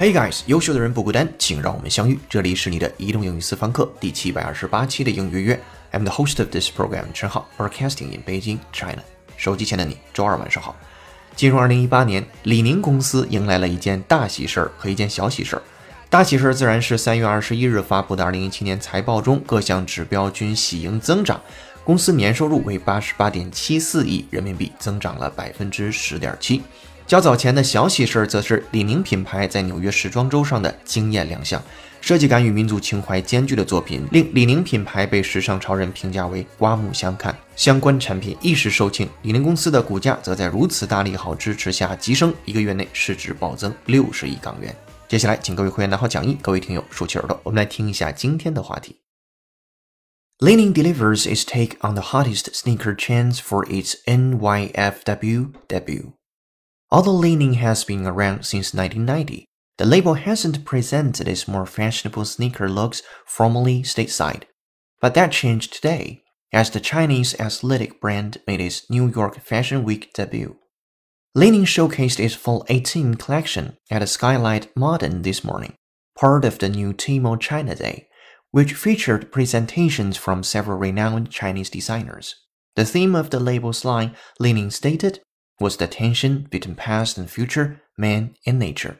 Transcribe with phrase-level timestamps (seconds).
[0.00, 2.18] Hey guys，优秀的人不孤单，请让我们相遇。
[2.26, 5.60] 这里是你的移动英语私房课第七百二十八期的英语约。
[5.92, 9.02] I'm the host of this program，陈浩，broadcasting in Beijing, China。
[9.36, 10.74] 手机前的你，周二晚上好。
[11.36, 15.62] 进入二零一八年，李宁公司迎来了一件大喜事儿和一件小喜事儿。
[16.08, 21.38] 大喜事儿自然是三月二十一日发布的二零一七年财报中，各项指标均喜迎增长，
[21.84, 26.62] 公司年收入为八十八点七四亿人民币，增长了百分之十点七。
[27.10, 31.60] 较早前的小喜事儿，则是李宁品牌在纽约时装周上的惊艳亮相。
[32.00, 37.36] 设计感与民族情怀兼具的作品，令李宁品牌被时尚潮人评价为刮目相看。
[37.56, 44.72] 相关产品一时售罄，李宁公司的股价则在如此大利好支持下急升，一个月内市值暴增六十亿港元。
[45.08, 49.00] 接下来，请各位会员拿好讲义，各位听友竖起耳朵，我们来听一下今天的话题。
[50.38, 56.19] Li-Ning delivers its take on the hottest sneaker trends for its NYFW debut.
[56.92, 59.44] Although Li-Ning has been around since 1990,
[59.78, 64.42] the label hasn't presented its more fashionable sneaker looks formally stateside.
[65.00, 70.12] But that changed today, as the Chinese athletic brand made its New York Fashion Week
[70.12, 70.58] debut.
[71.34, 75.74] Li-Ning showcased its Fall 18 collection at Skylight Modern this morning,
[76.18, 78.08] part of the new Tmall China Day,
[78.50, 82.34] which featured presentations from several renowned Chinese designers.
[82.74, 85.20] The theme of the label's line, Li-Ning stated,
[85.59, 88.97] was the tension between past and future, man and nature。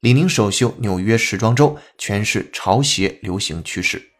[0.00, 4.10] 李宁首秀纽约时装周，诠释潮鞋流行趋势。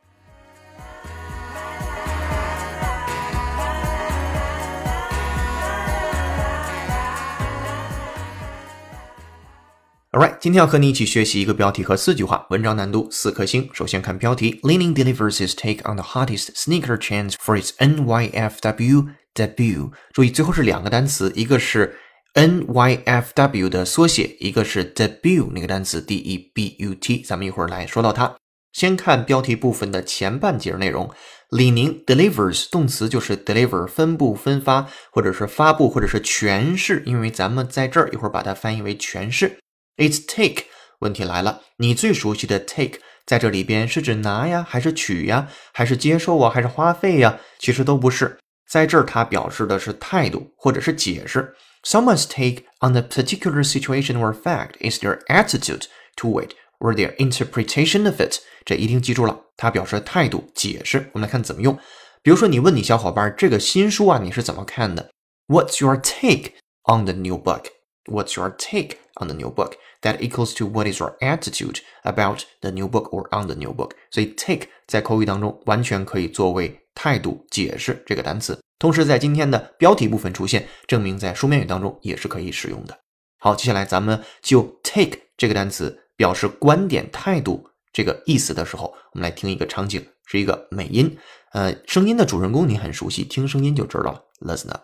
[10.12, 13.70] Alright，今天要和你一起学习一个标题和四句话，文章难度四颗星。
[13.72, 19.91] 首先看标题，Leaning delivers his take on the hottest sneaker trends for its NYFW debut。
[20.11, 21.95] 注意最后是两个单词，一个是
[22.33, 27.19] NYFW 的缩写，一个是 debut 那个单词 D E B U T。
[27.19, 28.35] 咱们一会儿来说到它。
[28.73, 31.09] 先看标题部分的前半节内容。
[31.49, 37.03] 李宁 delivers 动词就是 deliver 分布分发，或者是发布，或者是诠释。
[37.05, 39.59] 因为咱们在这儿一会儿把它翻译为诠释。
[39.95, 40.65] It's take。
[40.99, 47.39] 问题来了，你最熟悉的 take 在这里边是指拿呀，还是取呀，还是接受啊，还是花费呀？
[47.59, 48.37] 其实都不是。
[48.69, 51.55] 在这儿，它表示的是态度或者是解释。
[51.83, 55.83] Someone's take on a particular situation or fact is their attitude
[56.17, 58.39] to it or their interpretation of it。
[58.65, 61.09] 这一定记住了，它表示态度、解释。
[61.13, 61.77] 我们来看怎么用。
[62.21, 65.11] 比如说，你问你小伙伴这个新书啊，你是怎么看的
[65.47, 67.67] ？What's your take on the new book?
[68.07, 69.73] What's your take on the new book?
[70.01, 73.73] That equals to what is your attitude about the new book or on the new
[73.73, 73.91] book.
[74.11, 82.97] 所以 take 在口语当中完全可以作为态度解释这个单词，同时在今天的标题部分出现，证明在书面语当中也是可以使用的。
[83.39, 91.17] 好，接下来咱们就 take 这个单词表示观点、态度这个意思的时候，我们来听一个场景，是一个美音，
[91.51, 94.23] 呃，声音的主人公你很熟悉，听声音就知道了。
[94.41, 94.83] Listen up.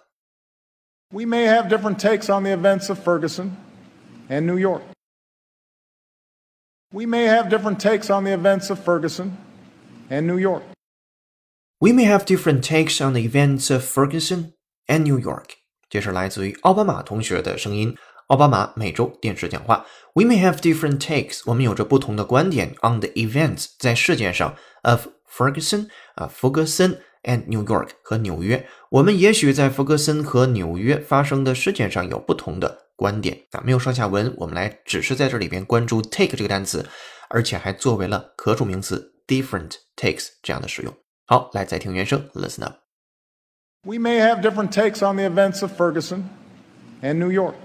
[1.12, 3.56] We may have different takes on the events of Ferguson
[4.28, 4.82] and New York.
[6.92, 9.36] We may have different takes on the events of Ferguson
[10.10, 10.62] and New York.
[11.80, 14.52] We may have different takes on the events of Ferguson
[14.86, 15.50] and New York。
[15.88, 17.96] 这是来自于奥巴马同学的声音。
[18.28, 19.86] 奥巴马每周电视讲话。
[20.14, 21.42] We may have different takes。
[21.46, 28.65] 我们有着不同的观点 on the events 在事件上 of Ferguson 啊，福格森 and New York 和纽约。
[28.89, 36.87] 我们也许在弗格森和纽约发生的事件上有不同的观点啊，没有上下文，我们来只是在这里边关注 take 这个单词，
[37.29, 40.93] 而且还作为了可数名词 different takes 这样的使用。
[41.25, 42.75] 好，来再听原声，listen up。
[43.85, 46.25] We may have different takes on the events of Ferguson
[47.01, 47.55] and New York.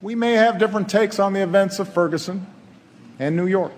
[0.00, 2.42] We may have different takes on the events of Ferguson
[3.18, 3.72] and New York.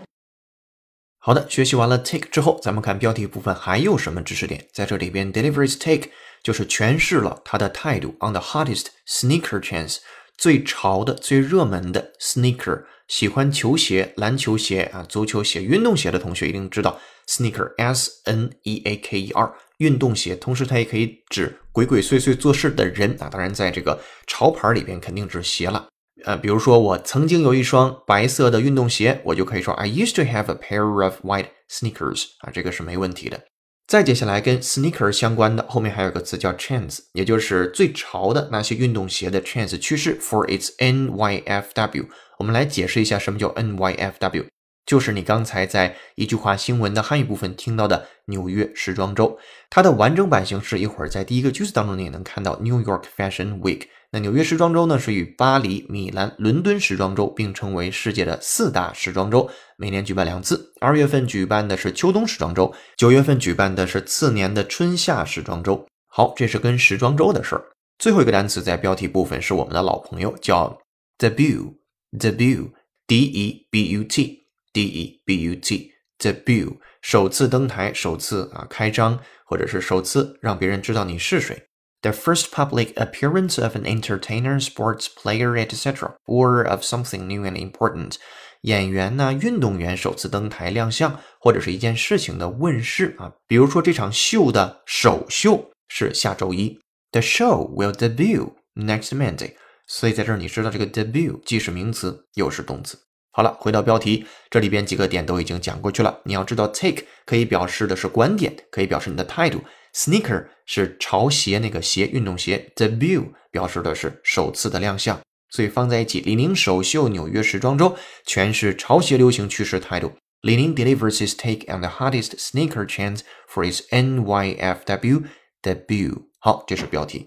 [1.22, 4.66] 好的，学习完了 take 之后，咱们看标题部分还有什么知识点。
[4.72, 6.08] 在这里边，deliveries take
[6.42, 8.14] 就是诠释了他的态度。
[8.20, 9.98] On the hottest sneaker trends，
[10.38, 20.34] 最潮的、最热门的 sneaker，喜欢球鞋、篮球鞋啊、足球鞋、运动鞋的同学一定知道 sneaker s n e a k e r 运动鞋。
[20.34, 23.28] 同时，它也可以指鬼鬼祟祟做事的人啊。
[23.30, 25.86] 当然，在这个潮牌里边，肯定指鞋了。
[26.24, 33.40] 呃，比如说我曾经有一双白色的运动鞋，我就可以说 I used to have a pair of white sneakers 啊，这个是没问题的。
[33.86, 40.16] 再接下来跟 sneaker 相关的，后面还有个词叫 trends，也就是最潮的那些运动鞋的 trends 趋势。
[40.20, 42.06] For its NYFW，
[42.38, 44.46] 我们来解释一下什么叫 NYFW，
[44.86, 49.36] 就是你刚才在一句话新闻的汉语部分听到的纽约时装周。
[49.68, 53.88] 它的完整版形式一会儿在第一个句子当中你也能看到 New York Fashion Week。
[54.12, 60.72] 那纽约时装周呢，是与巴黎、米兰、伦敦时装周并称为世界的四大时装周，每年举办两次。
[60.80, 65.86] 二月份举办的是秋冬时装周，九月份举办的是次年的春夏时装周。
[66.08, 67.62] 好，这是跟时装周的事儿。
[68.00, 70.76] 最后一个单词在标题部分是我们的老朋友，叫
[71.16, 81.68] debut，debut，d e b u t，d e b u t，debut，首次登台，首次啊开张，或者是首次让别人知道你是谁。
[82.02, 88.14] The first public appearance of an entertainer, sports player, etc., or of something new and important.
[88.62, 93.32] 演员呢，运动员首次登台亮相，或者是一件事情的问世啊。
[93.46, 96.78] 比如说这场秀的首秀是下周一。
[97.12, 99.54] The show will debut next Monday.
[99.86, 102.98] 所以在这儿你知道这个 debut 既是名词又是动词。
[103.32, 106.20] 好了，回到标题，这里边几个点都已经讲过去了。
[106.24, 109.62] 你要知道，take 可以表示的是观点，可以表示你的态度。
[109.94, 112.72] Sneaker 是潮鞋那个鞋，运动鞋。
[112.76, 115.20] Debut 表示的是首次的亮相，
[115.50, 116.20] 所以放在一起。
[116.20, 120.12] 李宁首秀纽约时装周，全是潮鞋流行趋势态度。
[120.42, 123.22] 李宁 delivers his take on the hottest sneaker trends
[123.52, 125.24] for his NYFW
[125.60, 126.22] debut。
[126.38, 127.26] 好，这是标题。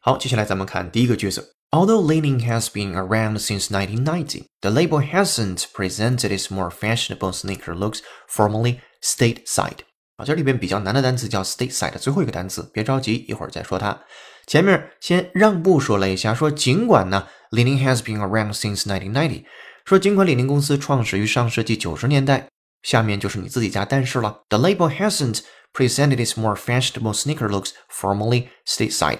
[0.00, 1.54] 好，接下来咱们看第一个句子。
[1.73, 7.99] Although Li-Ning has been around since 1990, the label hasn't presented its more fashionable sneaker looks
[8.27, 9.79] formally stateside.
[10.17, 14.01] 啊，这里边比较难的单词叫 stateside，最后一个单词，别着急，一会儿再说它。
[14.47, 19.45] 前面先让步说了一下，说尽管呢，Li-Ning has been around since 1990，
[19.85, 22.47] 说尽管李宁公司创始于上世纪九十年代，
[22.81, 24.41] 下面就是你自己加但是了。
[24.49, 25.41] The label hasn't
[25.71, 29.19] presented its more fashionable sneaker looks formally stateside.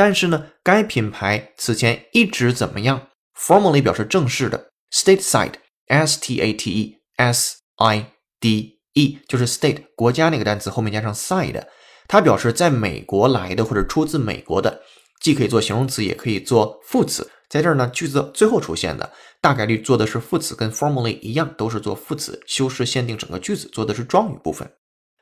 [0.00, 3.08] 但是呢，该品牌此前一直怎么样
[3.38, 8.06] ？Formally 表示正式的，stateside，s t a t e s i
[8.40, 11.62] d e，就是 state 国家那个单词后面加上 side，
[12.08, 14.80] 它表示在美国来的或者出自美国的，
[15.20, 17.30] 既可以做形容词，也可以做副词。
[17.50, 19.12] 在这儿呢，句子最后出现的
[19.42, 24.66] 大概率做的是副词，跟 formally 一样，都是做副词，修饰限定整个句子，做的是状语部分。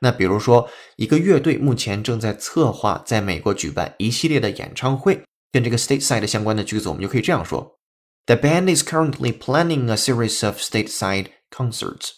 [0.01, 7.77] 那比如说，一个乐队目前正在策划在美国举办一系列的演唱会，跟这个 stateside 相关的句子，我们就可以这样说
[8.25, 12.11] ：The band is currently planning a series of stateside concerts。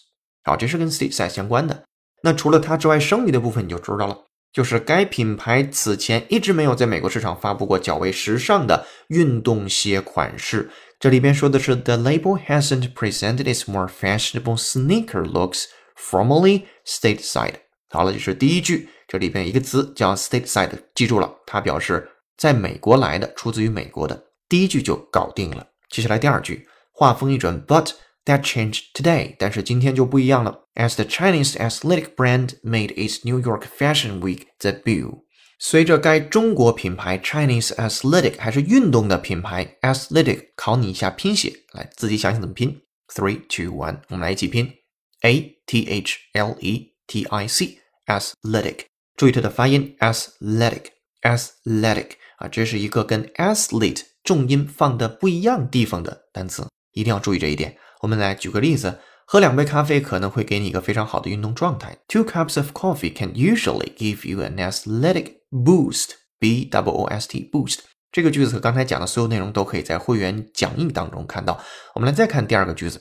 [0.44, 1.84] 好，这是跟 stateside 相关的。
[2.22, 4.16] 那除了它之外，剩余的部分你就知道了，
[4.52, 10.70] 就是该品牌此前一直没有在美国市场发布过较为时尚的运动鞋款式。
[11.00, 15.64] 这里边说的是，The label hasn't presented its more fashionable sneaker looks
[15.98, 17.54] formally stateside。
[17.92, 22.08] 好了，这是第一句，这里边一个词叫 stateside，记住了，它表示
[22.38, 24.24] 在美国来的，出自于美国的。
[24.48, 25.66] 第一句就搞定了。
[25.90, 27.90] 接下来第二句，话锋一转，But
[28.24, 30.60] that changed today，但是今天就不一样了。
[30.74, 35.24] As the Chinese athletic brand made its New York Fashion Week debut，
[35.58, 42.80] 随着该中国品牌 Chinese athletic 还是运动的品牌 athletic，考你一下拼写，来自己想想怎么拼。
[43.08, 44.72] Three, two, one，我们来一起拼
[45.20, 47.81] ，A T H L E T I C。
[48.18, 57.76] athletic，注意它的发音，athletic，athletic 啊，这是一个跟 athlete 重音放的不一样地方的单词，一定要注意这一点。
[58.00, 61.96] 我们来举个例子，喝两杯咖啡可能会给你一个非常好的运动状态。
[62.08, 66.10] Two cups of coffee can usually give you an athletic boost.
[66.38, 67.78] B W O S T boost。
[68.10, 71.62] 这个句子和刚才讲的所有内容都可以在会员讲义当中看到。
[71.94, 73.00] 我们来再看第二个句子。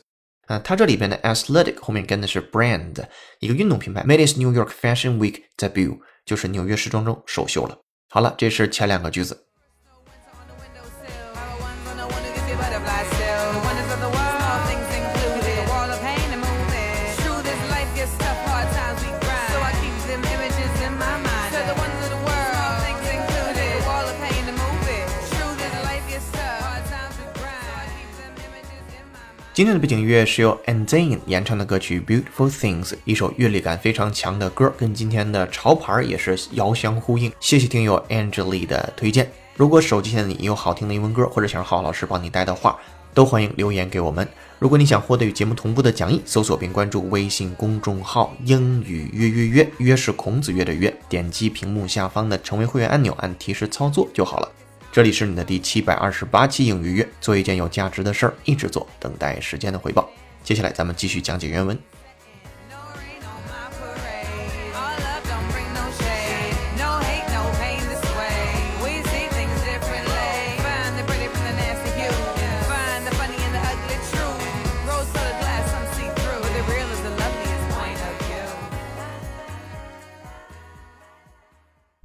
[0.52, 2.94] 那它这里边的 athletic 后面跟的是 brand，
[3.40, 7.78] 一个运动品牌，made its New York Fashion Week debut，就是纽约时装周首秀了。
[8.10, 9.46] 好了，这是前两个句子。
[29.62, 37.32] 今天的背景音乐是由 a n z a n 演唱的歌曲《Beautiful Things》，一首乐力感非常强的歌，跟今天的潮牌也是遥相呼应。
[37.40, 39.32] 谢谢听友 Angela 的推荐。
[39.56, 42.76] 如果手机前的你有好听的英文歌，或者想让浩老师帮你带的话，
[43.14, 44.28] 都欢迎留言给我们。
[44.58, 54.52] 如果你想获得与节目同步的讲义，搜索并关注微信公众号“英语约约约”，约是孔子约的约，点击屏幕下方的成为会员按钮，按提示操作就好了。
[54.92, 60.10] 这里是你的第七百二十八期影语约，做一件有价值的事儿，一直做，等待时间的回报。
[60.44, 61.80] 接下来咱们继续讲解原文。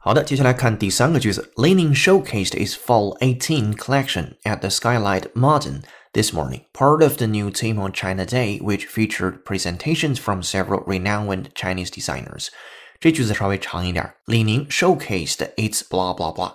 [0.06, 1.52] 好的，接下来看第三个句子。
[1.58, 7.52] Li-Ning showcased its Fall 18 collection at the Skylight Modern this morning, part of the new
[7.52, 12.48] Tmall China Day, which featured presentations from several renowned Chinese designers.
[13.00, 14.14] 这句子稍微长一点。
[14.26, 16.54] 李宁 showcased its blah blah blah。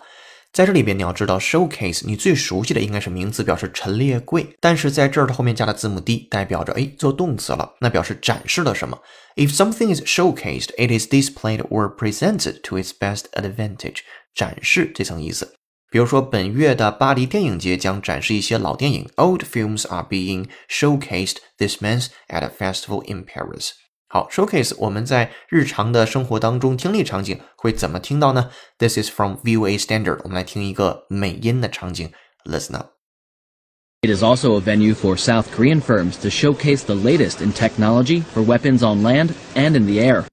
[0.53, 4.49] 在这里边，你要知道 showcase，你最熟悉的应该是名词，表示陈列柜。
[4.61, 8.99] 但是在这儿，它后面加了字母 d，代表着哎做动词了，那表示展示了什么？
[9.35, 13.99] If something is showcased, it is displayed or presented to its best advantage。
[14.35, 15.55] 展示这层意思。
[15.91, 19.09] 比如说，本月的巴黎电影节将展示一些老电影。
[19.17, 23.71] Old films are being showcased this month at a festival in Paris。
[24.11, 28.51] 好，showcase 我们在日常的生活当中听力场景会怎么听到呢？
[28.79, 30.21] This is from VOA Standard。
[30.23, 32.13] 我们来听一个美音的场景，
[32.45, 38.23] Listen up。It is also a venue for South Korean firms to showcase the latest in technology
[38.23, 40.27] for weapons on land and in the air.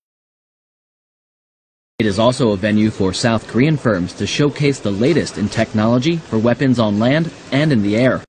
[1.97, 6.17] It is also a venue for South Korean firms to showcase the latest in technology
[6.17, 8.21] for weapons on land and in the air.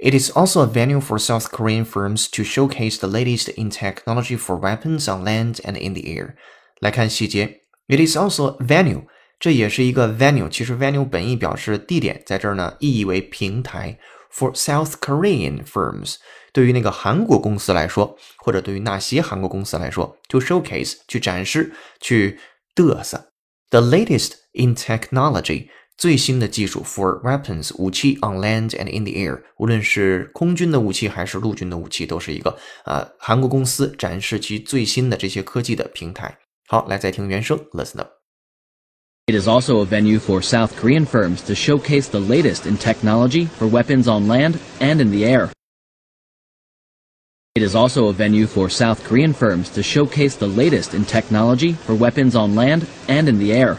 [0.00, 4.36] It is also a venue for South Korean firms to showcase the latest in technology
[4.36, 6.34] for weapons on land and in the air.
[6.80, 9.06] 来看细节，It is also a venue，
[9.40, 10.48] 这也是一个 venue。
[10.50, 13.98] 其实 venue 本意表示地点，在这儿呢意译为平台。
[14.30, 16.16] For South Korean firms，
[16.52, 22.38] 对于那个韩国公司来说，或者对于那些韩国公司来说，to showcase 去展示去
[22.74, 23.32] 嘚瑟。
[23.70, 25.68] The latest in technology
[26.00, 36.36] 最新的技术 for weapons 武器 on land and in the air，无论是空军的武器还是陆军的武器，都是一个啊韩国公司展示其最新的这些科技的平台。
[36.68, 43.48] 好，来再听原声，listen up。It is also a venue for South Korean firms to showcase the latest in technology
[43.58, 45.50] for weapons on land and in the air.
[47.54, 51.72] It is also a venue for South Korean firms to showcase the latest in technology
[51.72, 53.78] for weapons on land and in the air.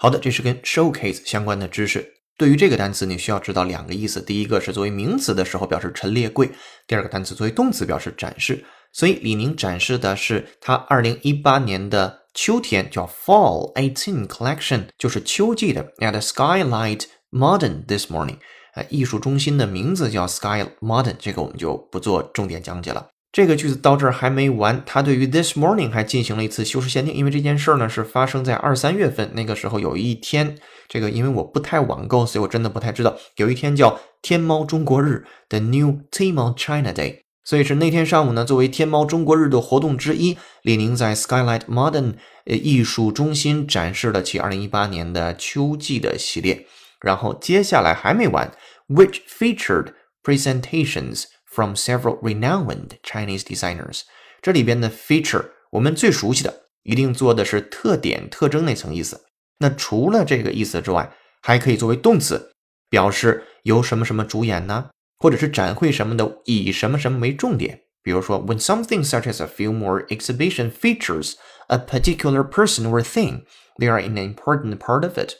[0.00, 2.14] 好的，这是跟 showcase 相关的知识。
[2.36, 4.20] 对于这个单词，你需要知道两个意思。
[4.20, 6.46] 第一个是作为名词的时候表示陈列柜；
[6.86, 8.64] 第二个单词作为动词表示展示。
[8.92, 15.92] 所以李宁展示的是他二零一八年的秋天，叫 Fall Eighteen Collection，就是秋季的。
[15.98, 18.38] At Skylight Modern this morning，
[18.74, 23.08] 呃，艺术中心的名字叫 Sky Modern，这个我们就不做重点讲解了。
[23.30, 30.56] 这个句子到这儿还没完，他对于 this morning 还进行了一次修饰限定，因为这件事儿呢是发生在二三月份，那个时候有一天，
[30.88, 42.14] 这个因为我不太网购，所以我真的不太知道，有一天叫天猫中国日，the new Tmall China Day，所以是那天上午呢，作为天猫中国日的活动之一，李宁在 Skylight Modern
[42.46, 46.66] 呃艺术中心展示了其二零一八年的秋季的系列，
[47.02, 48.50] 然后接下来还没完
[48.88, 49.92] ，which featured
[50.24, 51.24] presentations。
[51.57, 54.01] from several renowned Chinese designers。
[54.41, 59.25] 这里边的 feature 我们最熟悉的，一定做的是特点、特征那层意思。
[59.59, 62.51] 那除了这个意思之外，还可以作为动词，
[62.89, 64.89] 表示由什么什么主演呢？
[65.17, 67.81] 或者是展会什么的，以什么什么为重点。
[68.01, 71.35] 比如说，when something such as a film or exhibition features
[71.67, 73.43] a particular person or thing,
[73.77, 75.35] they are an important part of it.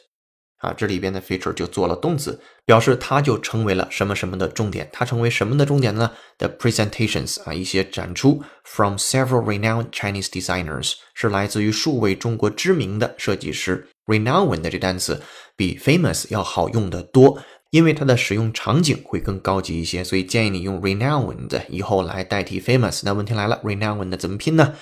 [0.59, 4.89] 啊，这里边的 feature 就做了动词，表示它就成为了什么什么的重点。
[4.91, 13.87] 它成为什么的重点呢？The presentations 啊，一些展出 from several renowned Chinese designers 是来自于数位中国知名的设计师。
[14.05, 15.21] renowned 的这单词
[15.55, 23.01] 比 famous 要好用的多，因为它的使用场景会更高级一些，所以建议你用 renowned 以后来代替 famous。
[23.05, 24.73] 那问题来了，renowned 怎么拼呢？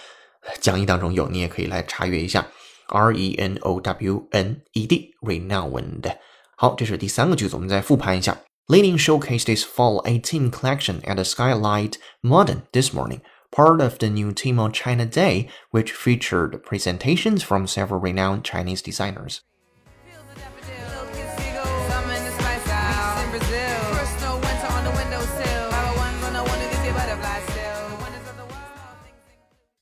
[0.62, 2.48] 讲义当中有，你也可以来查阅一下。
[2.89, 6.17] R E N O W N E D renowned。
[6.57, 8.39] 好，这是第三个句子，我们再复盘一下。
[8.69, 13.21] Li-Ning showcased its Fall 18 collection at the Skylight Modern this morning,
[13.51, 19.41] part of the new Tmall China Day, which featured presentations from several renowned Chinese designers.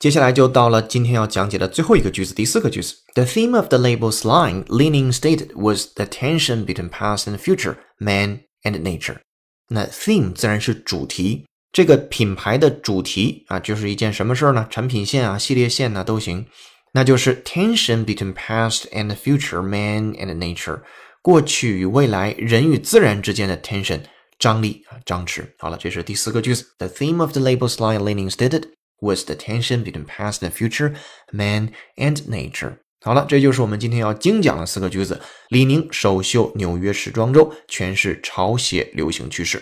[0.04, 0.10] The
[3.26, 8.40] theme of the label's line, Li-Ning stated, was the tension between past and future, man
[8.62, 9.18] and nature.
[9.68, 14.66] 那 theme 自然是主题，这个品牌的主题啊，就是一件什么事儿呢？
[14.70, 16.46] 产品线啊、系列线呐、啊、都行。
[16.92, 20.80] 那就是 tension between past and future, man and nature，
[21.22, 24.00] 过去与未来，人与自然之间的 tension，
[24.38, 25.46] 张力啊、张弛。
[25.58, 26.66] 好了，这是第四个句子。
[26.78, 28.64] The theme of the label's line, Li-Ning stated
[29.01, 30.93] was the tension between past and future,
[31.31, 32.77] man and nature。
[33.01, 35.21] 好了，这就是我们今天要精讲的四个句子。
[35.49, 39.61] 李宁首秀纽约时装周，诠释潮鞋流行趋势。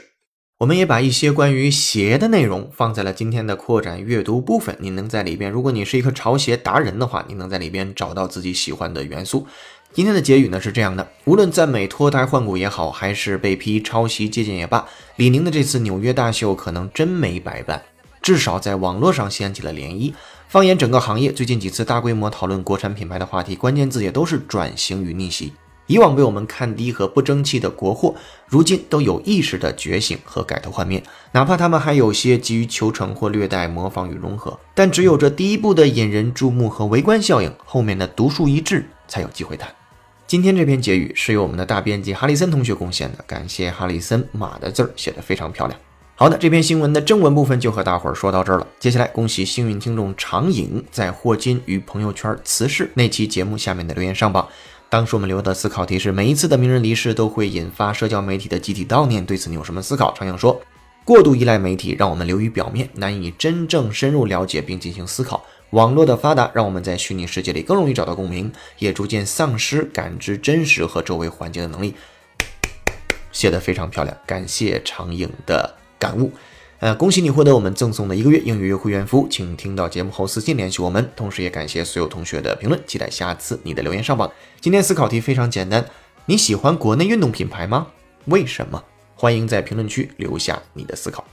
[0.60, 4.78] 我们也把一些关于鞋的内容放在了今天的扩展阅读部分。
[4.80, 9.46] 你能在里边，如果你是一个潮鞋达人的话，你能在里边找到自己喜欢的元素。
[9.92, 14.88] 今天的结语呢是这样的：无论赞美脱胎换骨也好，还是被批抄袭借鉴也罢，
[15.18, 17.84] 李宁的这次纽约大秀可能真没白办，
[18.24, 20.13] 至少在网络上掀起了涟漪。
[20.48, 25.53] 放眼整个行业，最近几次大规模讨论国产品牌的话题，关键字也都是转型与逆袭。
[25.88, 28.15] 以往被我们看低和不争气的国货，
[28.48, 31.03] 如今都有意识的觉醒和改头换面，
[31.34, 39.70] 哪怕他们还有些急于求成或略带模仿与融合，但只有这第一步的引人注目和围观效应，后面的独树一帜才有机会谈。
[40.25, 45.77] 今天这篇结语是由我们的大编辑哈里森同学贡献的，感谢哈里森，马的字儿写得非常漂亮。
[46.24, 48.65] 好的，这篇新闻的正文部分就和大伙儿说到这儿了。
[48.80, 54.48] 接下来，恭喜幸运听众长影在霍金与朋友圈辞世那期节目下面的留言上榜。
[54.89, 60.13] 当时我们留的思考题是：每一次的名人离世都会引发社交媒体的集体悼念，对此你有什么思考？
[60.13, 60.62] 长影说。
[61.03, 65.44] 过度依赖媒体，让我们流于表面，难以真正深入了解并进行思考。
[65.72, 68.50] 网络的发达，让我们在虚拟世界里更容易找到共鸣，
[68.80, 71.94] 也逐渐丧失感知真实和周围环境的能力。
[73.34, 76.29] 写得非常漂亮，感谢长影的感悟。
[76.79, 81.10] 呃，恭喜你获得我们赠送的一个月英语会员服务，请听到节目后私信联系我们。
[81.15, 84.29] 同时也感谢所有同学的评论，期待下次你的留言上榜。
[84.60, 85.86] 今天思考题非常简单，
[86.25, 87.88] 你喜欢国内运动品牌吗？
[88.25, 88.83] 为什么？
[89.15, 91.24] 欢迎在评论区留下你的思考。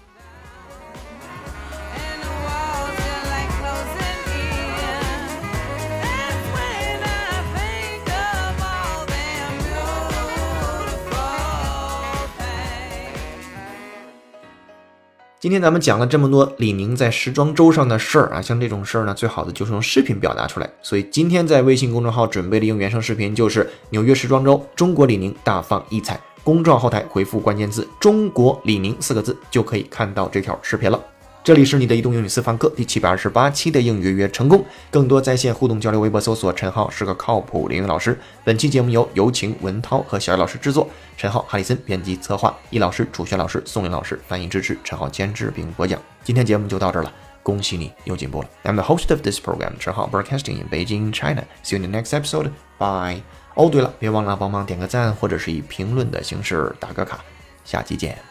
[15.40, 20.68] 今天咱们讲了这么多李宁在时装周上的事儿啊，像这种事儿呢，最好的就是用视频表达出来。
[20.83, 26.20] 所以今天在微信公众号准备的用原声视频就是纽约时装周，中国李宁大放异彩。
[26.44, 31.00] 公众号后台回复关键字“中国李宁”四个字，就可以看到这条视频了。
[31.42, 34.62] 这里是你的移动英语私房课第七百二十八期的应约约成功。
[34.90, 38.18] 更多在线互动交流，微博搜索“陈浩是个靠谱李英语老师”。
[38.44, 45.98] 本期节目由有请文涛和小艾老师制作，陈浩、哈里森编辑策划，易老师、楚轩老师、宋林老师翻译支持，陈浩监制并播讲。
[46.22, 47.11] 今天节目就到这儿了，
[47.42, 48.48] 恭喜你又进步了。
[48.64, 51.44] I'm the host of this program，陈浩 broadcasting in Beijing, China.
[51.64, 52.50] See you in the next episode.
[52.76, 53.22] Bye.
[53.55, 57.24] 哦，对了，别忘了帮忙点个赞，或者是以评论的形式打个卡。
[57.64, 58.30] 下期见。